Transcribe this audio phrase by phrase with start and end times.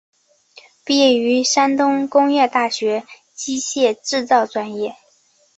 [0.83, 3.05] 毕业于山东工业大学
[3.35, 4.95] 机械制造专业。